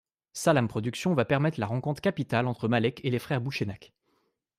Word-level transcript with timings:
Salam 0.33 0.67
Productions 0.67 1.13
va 1.13 1.25
permettre 1.25 1.59
la 1.59 1.67
rencontre 1.67 2.01
capitale 2.01 2.47
entre 2.47 2.67
Malek 2.67 3.01
et 3.05 3.11
les 3.11 3.19
Freres 3.19 3.39
Bouchenak. 3.39 3.93